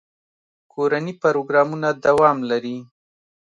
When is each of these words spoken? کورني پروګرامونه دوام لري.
کورني 0.71 1.13
پروګرامونه 1.23 1.89
دوام 2.05 2.37
لري. 2.49 2.77